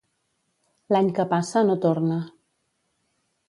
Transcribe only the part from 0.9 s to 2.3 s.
L'any que passa, no torna.